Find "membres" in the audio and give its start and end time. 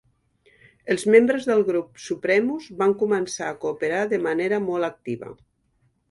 1.15-1.43